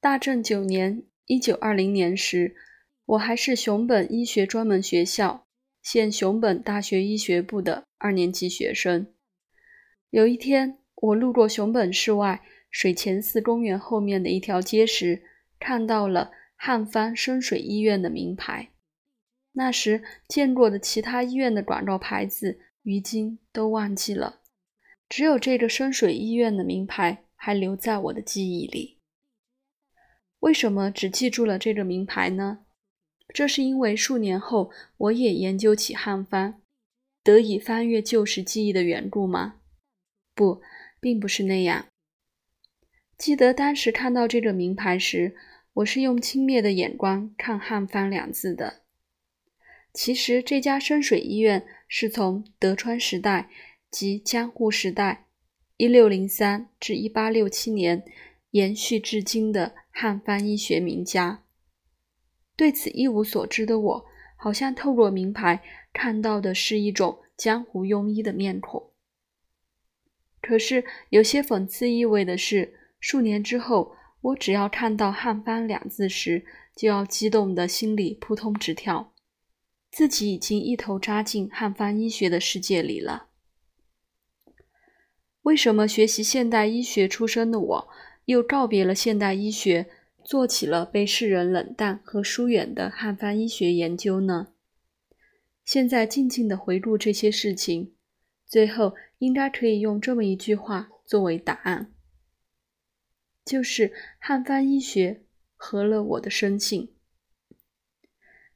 [0.00, 2.54] 大正九年（一九二零年）时，
[3.04, 5.48] 我还是熊本医学专门学校
[5.82, 9.12] （现熊本大学医学部）的二年级学生。
[10.10, 15.24] 有一天，我路过熊本市外水前寺公园后面的一条街时，
[15.58, 18.68] 看到了汉方深水医院的名牌。
[19.54, 24.42] 那时见过的其他医院的广告牌子，如今都忘记了，
[25.08, 28.97] 只有这个深水医院的名牌还留在我的记忆里。
[30.40, 32.64] 为什么只记住了这个名牌呢？
[33.34, 36.62] 这是因为数年后我也研究起汉方，
[37.22, 39.60] 得以翻阅旧时记忆的缘故吗？
[40.34, 40.62] 不，
[41.00, 41.86] 并不是那样。
[43.18, 45.34] 记得当时看到这个名牌时，
[45.74, 48.82] 我是用轻蔑的眼光看“汉方”两字的。
[49.92, 53.50] 其实这家深水医院是从德川时代
[53.90, 55.26] 及江户时代
[55.76, 58.04] （一六零三至一八六七年）
[58.50, 61.44] 延续至今的汉方医学名家。
[62.56, 68.90] 对此一无所知的我，好像透过名牌看到的是一种江湖庸医的面孔。
[70.40, 79.12] 可是有些讽刺意味的是，数年之后，我只要看到“汉方”两字时，就要激动的心里扑通直跳，
[79.90, 83.28] 自己已经一头扎进汉方医学的世界里了。
[85.42, 87.88] 为什么学习现代医学出身的我，
[88.28, 89.88] 又告别了现代医学，
[90.22, 94.48] 做起了被世人冷淡和疏远的汉方医学研究呢？
[95.64, 97.94] 现在静静的回顾这些事情。
[98.46, 101.94] 最后，应该可以用这么一句话作为答案，
[103.46, 105.22] 就是汉方医学
[105.56, 106.92] 合了我的生性。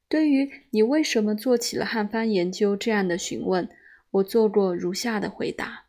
[0.07, 3.67] 对于你为什么做起了汉方研究这样的询问，
[4.11, 5.87] 我做过如下的回答：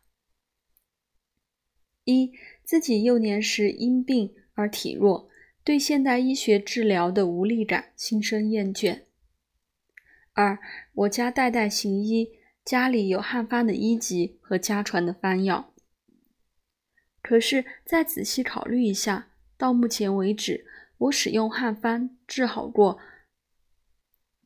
[2.04, 2.32] 一、
[2.64, 5.28] 自己幼年时因病而体弱，
[5.62, 9.02] 对现代医学治疗的无力感心生厌倦；
[10.32, 10.58] 二、
[10.94, 12.40] 我家代代行医。
[12.64, 15.74] 家里有汉方的医籍和家传的方药，
[17.20, 20.64] 可是再仔细考虑一下，到目前为止，
[20.96, 22.98] 我使用汉方治好过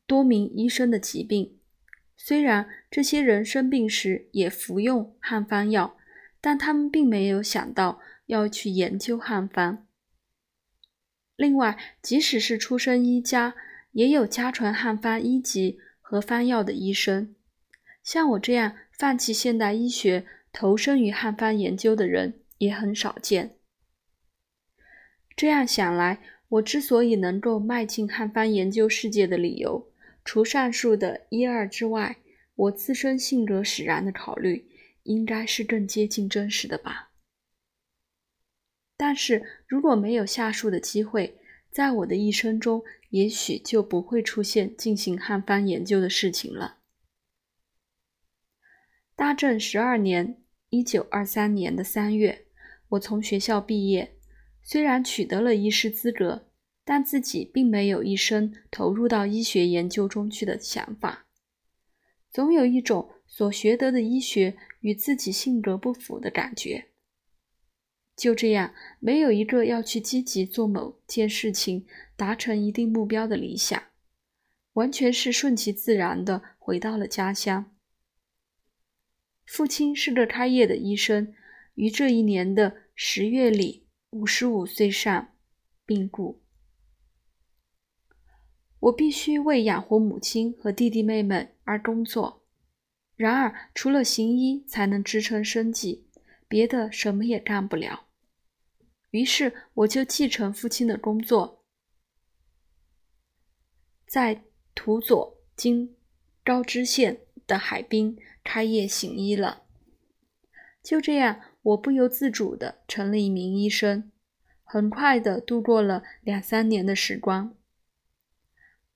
[0.05, 1.59] 多名医生的疾病。
[2.17, 5.95] 虽然这些人生病时也服用汉方药，
[6.41, 9.87] 但他们并没有想到要去研究汉方。
[11.35, 13.55] 另外，即使是出身医家，
[13.93, 17.33] 也有家传汉方医籍和方药的医生。
[18.03, 23.55] 像我这样放弃现代医学、投身于汉方研究的人也很少见。
[25.35, 29.91] 这样想来，我之所以能够迈进汉方研究世界的理由，
[30.23, 32.17] 除上述的一二之外，
[32.53, 34.67] 我自身性格使然的考虑，
[35.01, 37.08] 应该是更接近真实的吧。
[39.01, 41.37] 但是如果没有下述的机会，
[41.71, 46.79] 在我的一生中，也许就不会出现进行汉方研究的事情了。
[49.15, 52.47] 大正十二年（一九二三年的三月），
[52.89, 54.17] 我从学校毕业，
[54.61, 56.49] 虽然取得了医师资格，
[56.83, 61.25] 但自己并没有一生投入到医学研究中去的想法，
[62.29, 66.88] 总有一种所学得的医学与自己性格不符的感觉。
[68.19, 71.87] 就这样，没有一个要去积极做某件事情、
[72.17, 73.81] 达成一定目标的理想，
[74.73, 77.71] 完全是顺其自然的回到了家乡。
[79.45, 81.33] 父亲是个开业的医生，
[81.75, 85.29] 于这一年的十月里，五十五岁上
[85.85, 86.41] 病故。
[88.81, 92.45] 我必须为养活母亲和弟弟妹妹而工作，
[93.15, 96.09] 然而除了行医才能支撑生计，
[96.49, 98.08] 别的什么也干不了。
[99.11, 101.63] 于是我就继承父亲的工作，
[104.05, 104.43] 在
[104.73, 105.95] 土佐今
[106.43, 108.17] 高知县的海滨。
[108.41, 109.61] 开业行医了，
[110.81, 114.11] 就这样，我不由自主的成了一名医生，
[114.63, 117.55] 很快的度过了两三年的时光。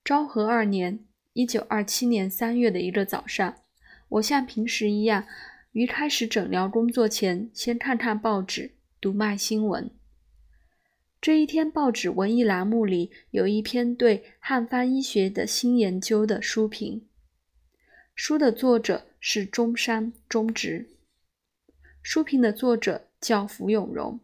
[0.04, 3.62] 昭和二年（一九二七年三月）的一个早上，
[4.10, 5.28] 我像平时一样，
[5.74, 9.92] 于开始诊疗工作前，先看看报纸，读卖新闻。
[11.24, 17.08] 这一天，报纸文艺栏目里有一篇对汉方医学的新研究的书评，
[18.14, 19.06] 书的作者。
[19.22, 20.90] 是中山中直。
[22.02, 24.20] 书评的作者叫福永荣。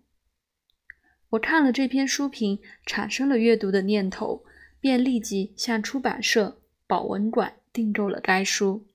[1.29, 4.43] 我看了这篇书评，产生了阅读的念头，
[4.81, 8.85] 便立即向出版社保文馆订购了该书。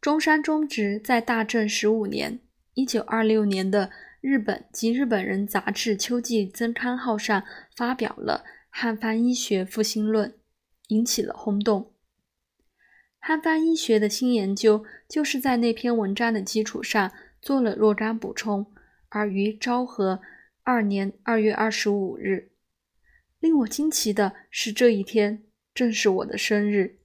[0.00, 2.38] 中山中直在大正十五年
[2.74, 3.90] （一九二六年）的
[4.20, 7.44] 日本及日本人杂志秋季增刊号上
[7.76, 10.30] 发表了《汉方医学复兴论》，
[10.88, 11.92] 引起了轰动。
[13.20, 18.72] 汉方医学的新研究就是在那篇文章的基础上做了若干补充，
[19.08, 20.20] 而于昭和
[20.62, 22.50] 二年二月二十五日，
[23.38, 26.98] 令我惊奇的是，这一天正是我的生日，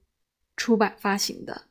[0.56, 1.66] 出版发行的。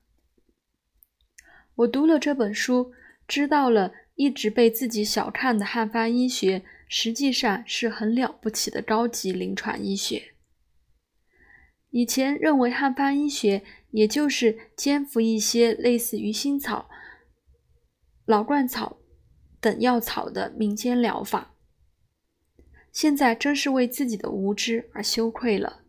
[1.75, 2.93] 我读了这本书，
[3.27, 10.33] 知道了一直被自己小看的汉方医学，实际上是很了不起的高级临床医学。
[11.89, 16.89] 以前认为汉方医学也就是兼服一些类似于新草、
[18.25, 18.97] 老鹳草
[19.59, 21.55] 等药草的民间疗法，
[22.91, 25.81] 现在真是为自己的无知而羞愧了。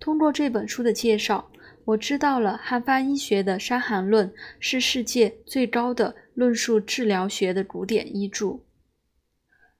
[0.00, 1.50] 通过这本书的介绍。
[1.88, 4.28] 我知道了，汉方医学的《伤寒论》
[4.60, 8.60] 是世界最高的论述治疗学的古典医著。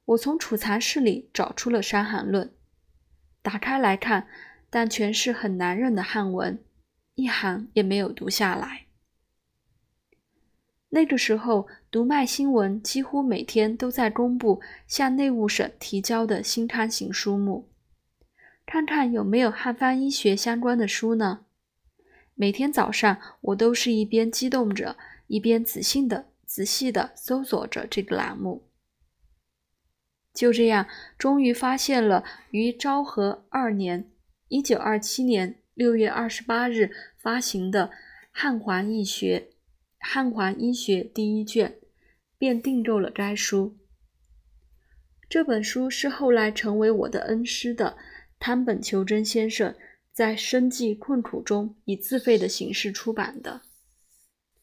[0.07, 2.49] 我从储藏室里找出了《伤寒论》，
[3.43, 4.27] 打开来看，
[4.69, 6.59] 但全是很难认的汉文，
[7.15, 8.87] 一行也没有读下来。
[10.89, 17.69] 那个时候，读卖新闻几乎每天都在公布向内务省提交的新刊行书目，
[18.67, 21.45] 看看有没有汉方医学相关的书呢？
[22.35, 24.97] 每天早上，我都是一边激动着，
[25.29, 28.71] 一边仔细的、仔细的搜索着这个栏目。
[30.33, 34.11] 就这样，终于发现了于昭和二年
[34.49, 36.91] （一九二七年六月二十八日）
[37.21, 37.89] 发行的
[38.33, 39.49] 《汉华医学》
[40.01, 41.79] 《汉华医学》第一卷，
[42.39, 43.77] 便订购了该书。
[45.29, 47.99] 这本书是后来成为我的恩师的
[48.41, 49.75] 汤本求真先生。
[50.11, 53.63] 在生计困苦中以自费的形式出版的，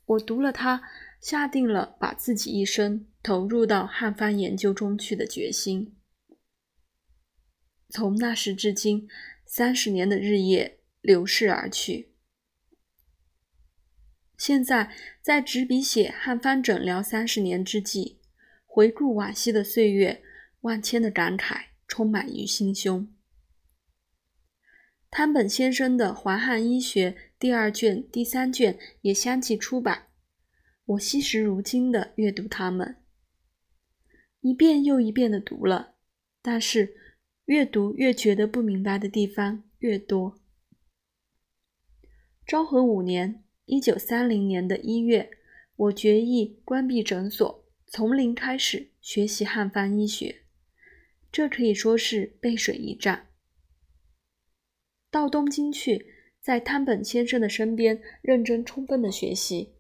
[0.06, 0.84] 我读了它，
[1.26, 5.96] 下定了把自己一生投入到汉方研究中去的决心。
[7.90, 9.10] 从那时至今，
[9.44, 12.12] 三十年的日夜流逝而去。
[14.38, 18.20] 现在在执笔写汉方诊疗三十年之际，
[18.68, 20.22] 回顾往昔的岁月，
[20.62, 23.12] 万千的感慨充满于心胸。
[25.10, 30.10] 汤本先生的《华汉医学》第二卷、第三卷也相继出版，
[30.86, 32.98] 我惜时如金的阅读它们，
[34.42, 35.96] 一遍又一遍的读了，
[36.44, 36.96] 但是
[37.46, 40.40] 越读越觉得不明白的地方越多。
[42.46, 45.32] 昭和五年（一九三零年的一月），
[45.76, 50.44] 我决意关闭诊所，从零开始学习汉方医学，
[51.32, 53.30] 这可以说是背水一战。
[55.10, 56.06] 到东京去，
[56.40, 59.74] 在汤本先生的身边认真充分的学习。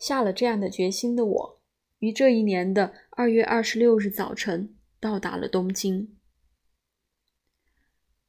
[0.00, 1.60] 下了这样的决心的我，
[1.98, 6.16] 于这一年的二月二十六日早晨到达了东京。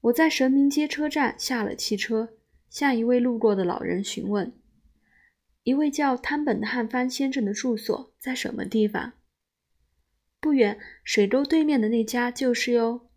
[0.02, 2.34] 我在神明街车站下了汽车，
[2.70, 4.52] 向一位路过的老人询问
[5.64, 9.14] ：“一位叫汤本汉方先生的住所在什么地方
[10.42, 13.08] ？”“不远，水沟对面的那家就是哟。”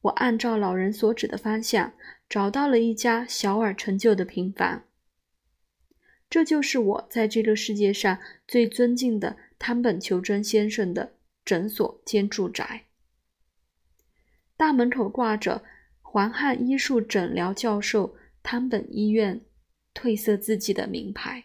[0.00, 1.92] 我按照老人所指的方向
[2.28, 4.84] 找到了一家小而陈旧的平房，
[6.32, 8.18] 这就是我在这个世界上
[8.48, 12.86] 最尊敬的汤本求真先生的诊所兼住宅。
[14.56, 15.62] 大门口挂着
[16.00, 19.42] “环汉医术诊疗教授汤本医院
[19.92, 21.44] 褪色字迹”的名牌。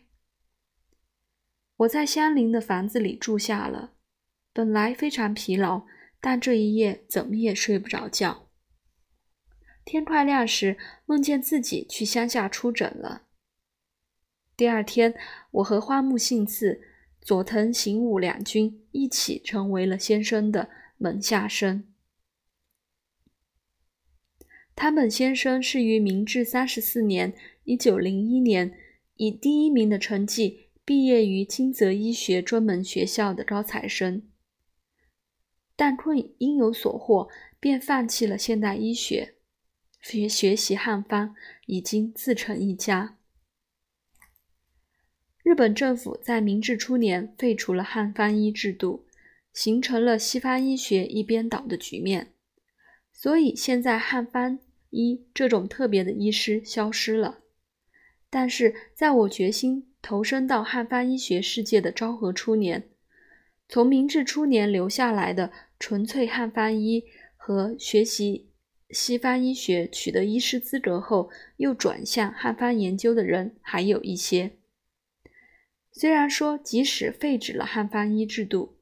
[1.79, 3.91] 我在相邻的房子里住下了，
[4.53, 5.85] 本来非常疲劳，
[6.21, 8.47] 但这一夜怎么也睡不着觉。
[9.83, 13.26] 天快亮时，梦见自己去乡下出诊了。
[14.57, 15.13] 第二天，
[15.51, 16.81] 我和花木信次、
[17.21, 21.83] 佐藤行武两军一起成为了先生的门下生。
[24.75, 27.35] 他本先生是于明治三十四年
[27.65, 28.75] （一九零一年）
[29.17, 34.23] 以第一名的成绩毕业于金泽医学专门学校的高材生，
[35.75, 39.35] 但困因有所获，便放弃了现代医学。
[40.01, 41.35] 学学习汉方，
[41.67, 43.16] 已经自成一家。
[45.47, 49.05] 日本政府在明治初年废除了汉方医制度，
[49.53, 52.33] 形成了西方医学一边倒的局面。
[53.13, 57.39] 所以现在汉方医这种特别的医师消失了。
[58.29, 62.89] 但是在我决心投身到汉方医学世界的昭和初年，
[63.69, 67.05] 从明治初年留下来的纯粹汉方医
[67.37, 68.49] 和学习。
[68.89, 74.56] 西方医学取得医师资格后，又转向汉方研究的人还有一些。
[75.99, 78.77] 虽然说即使废止了汉方医制度，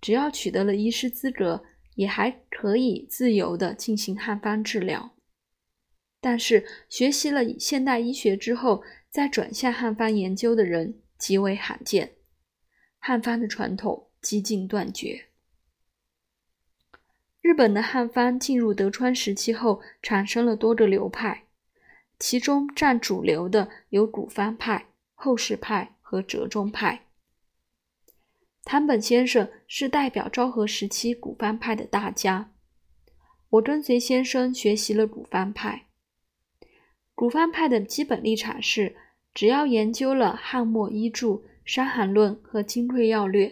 [0.00, 1.64] 只要取得了医师资格，
[1.96, 5.16] 也还可以自由地进行汉方治疗。
[6.20, 12.12] 但是，学习了现代医学之后，再转向汉方研究的人极为罕见，
[13.00, 15.24] 汉方的传统几近断绝。
[17.40, 21.46] 日本的汉方进入德川时期后，产生了多个流派，
[22.20, 27.06] 其中占主流的有古方派、后世派和折中派。
[28.64, 32.52] 汤本先生是代表昭和时期古方派的大家，
[33.50, 35.86] 我跟随先生学习了古方派。
[37.14, 38.96] 古方派的基本立场是，
[39.32, 41.26] 只要研究了汉末医著
[41.64, 43.46] 《伤寒论》和《金匮要略》，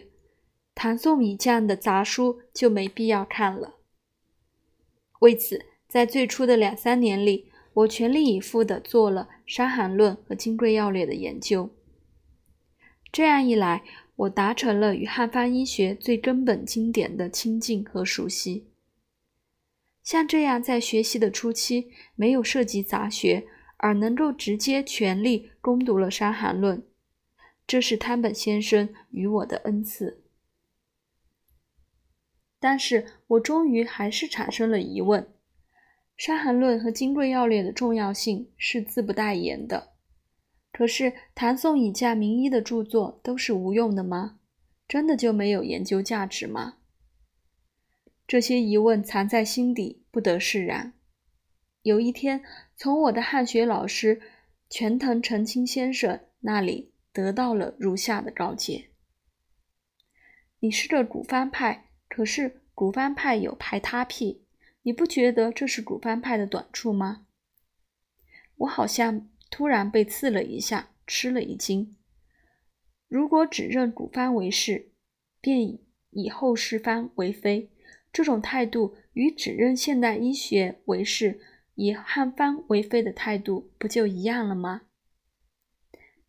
[0.75, 3.75] 唐宋以降的杂书就没必要看了。
[5.21, 11.73] 为此，在最初的两三年里，我全力以赴地做了《伤寒论》和《金匮要略》的研究。
[13.11, 13.83] 这样一来，
[14.15, 18.67] 我达成了与汉方医学最根本经典的亲近和熟悉。
[20.03, 23.45] 像这样在学习的初期没有涉及杂学，
[23.77, 26.77] 而能够直接全力攻读了《伤寒论》，
[27.67, 30.23] 这是汤本先生与我的恩赐。
[32.59, 35.23] 但是我终于还是产生了疑问：
[36.17, 39.93] 《伤寒论》和《金匮要略》的重要性是自不待言的。
[40.79, 44.39] 可是唐宋以降名医的著作都是无用的吗？
[44.87, 46.77] 真的就没有研究价值吗？
[48.25, 50.93] 这些疑问藏在心底，不得释然。
[51.81, 52.41] 有一天，
[52.77, 54.21] 从我的汉学老师
[54.69, 58.91] 全藤澄清先生那里得到了如下的告诫
[60.61, 64.45] ：“你是个古方派。”可是古方派有排他癖，
[64.83, 67.25] 你不觉得这是古方派的短处吗？
[68.55, 71.95] 我好像突然被刺了一下，吃了一惊。
[73.07, 74.91] 如果只认古方为是，
[75.41, 75.79] 便
[76.11, 77.71] 以后世方为非，
[78.11, 81.39] 这种态度与只认现代医学为是，
[81.75, 84.83] 以汉方为非的态度，不就一样了吗？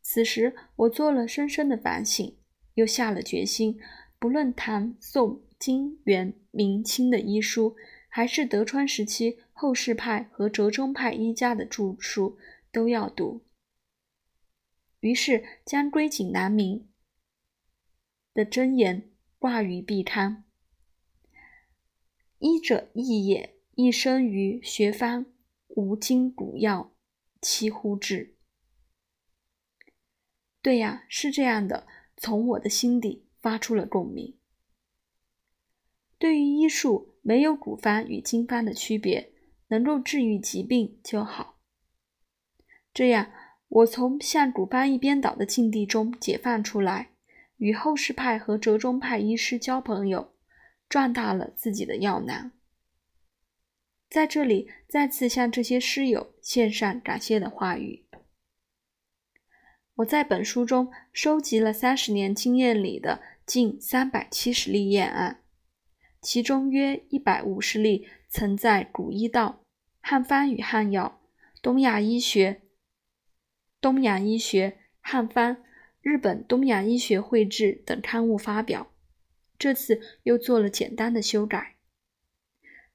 [0.03, 2.37] 此时我做了深深的反省，
[2.75, 3.79] 又下了决心，
[4.19, 5.43] 不论唐宋。
[5.61, 7.77] 金元明清的医书，
[8.09, 12.39] 还是德川时期后世派和折中派医家的著述，
[12.71, 13.47] 都要读。
[15.01, 16.91] 于是将归景南明
[18.35, 20.43] 的箴言挂于壁龛
[22.39, 25.25] ：“医者义也，一生于学方，
[25.69, 26.95] 无经古药，
[27.41, 28.37] 其乎至？”
[30.61, 31.87] 对呀，是这样的，
[32.19, 34.39] 从我的心底发出了共鸣。
[36.19, 39.33] 对于医术，没有古方与今方的区别，
[39.69, 41.60] 能够治愈疾病就好。
[43.01, 43.31] 这样，
[43.69, 47.13] 我从向古方一边倒的境地中解放出来，
[47.57, 50.35] 与后世派和折中派医师交朋友，
[50.87, 52.53] 壮大了自己的药囊。
[54.11, 58.05] 在这里，再次向这些师友献上感谢的话语。
[59.95, 65.43] 我在本书中收集了三十年经验里的近三百七十例验案。
[66.21, 69.47] 其中约一百五十例曾在《古医道》
[70.03, 71.19] 《汉方与汉药》
[71.63, 72.53] 《东亚医学》
[73.81, 74.69] 《东洋医学》
[75.01, 75.57] 《汉方》
[76.03, 78.93] 《日本东洋医学绘志》等刊物发表。
[79.59, 81.77] 这次又做了简单的修改。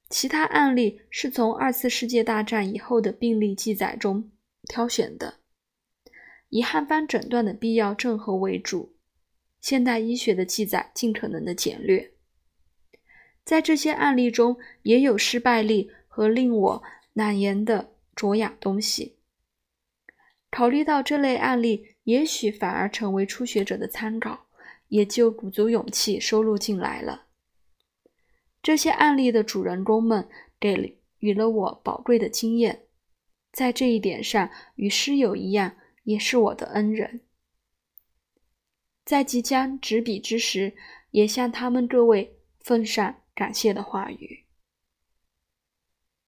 [0.08, 4.30] 其他案例是从二次世界大战以后的病例记载中
[4.68, 5.40] 挑选的，
[6.48, 8.94] 以汉方诊断的必要症候为主，
[9.60, 12.12] 现代医学的记载尽可能的简略。
[13.44, 16.82] 在这些案例中，也有失败例和令我
[17.14, 19.15] 难言的卓雅东西。
[20.56, 24.46] 考虑到这类案例也许反而成为初学者的参考，
[24.88, 27.26] 也就鼓足勇气收录进来了。
[28.62, 30.26] 这些案例的主人公们
[30.58, 32.86] 给予了我宝贵的经验，
[33.52, 37.20] 在这一点上与师友一样，也是我的恩人。
[39.04, 40.74] 在即将执笔之时，
[41.10, 43.16] 也向他们各位奉上。
[43.34, 44.45] 感谢的话语。